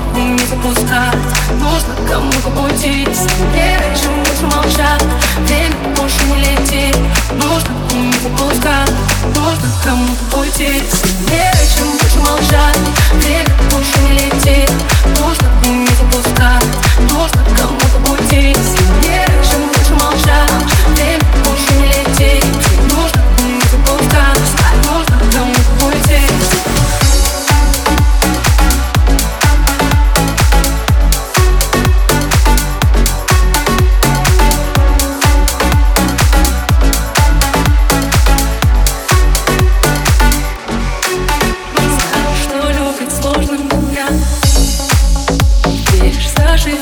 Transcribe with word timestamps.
Нужно 0.00 0.22
уметь 0.22 0.48
запускать 0.48 1.14
Нужно 1.58 1.94
кому-то 2.08 2.62
уйти 2.62 3.06
Сильнее, 3.12 3.96
чем 4.00 4.18
лучше 4.18 4.56
молчать 4.56 5.02
Время 5.46 5.76
больше 5.96 6.24
не 6.24 6.36
летит. 6.36 6.96
Нужно 7.32 7.74
уметь 7.92 8.22
запускать 8.22 8.92
Нужно 9.34 9.68
кому-то 9.84 10.38
уйти 10.38 10.82
Сильнее, 10.90 11.52
чем 11.74 11.88
лучше 11.92 12.18
молчать 12.18 12.78
Время 13.14 13.48
больше 13.70 13.99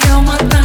feel 0.08 0.22
my 0.22 0.57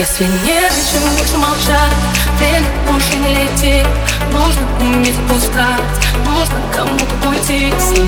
если 0.00 0.24
не 0.24 0.60
чем 0.90 1.02
лучше 1.12 1.36
молчать. 1.36 1.92
Время 2.38 2.66
больше 2.90 3.16
не 3.16 3.34
летит 3.34 3.86
Нужно 4.32 4.62
уметь 4.80 5.14
отпускать 5.18 5.82
Нужно 6.24 6.56
кому-то 6.74 7.28
уйти 7.28 7.70
лучше 7.78 8.00